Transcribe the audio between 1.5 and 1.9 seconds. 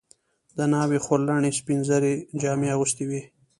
سپین